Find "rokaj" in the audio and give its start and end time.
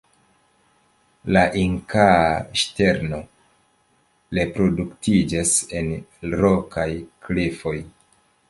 6.43-6.91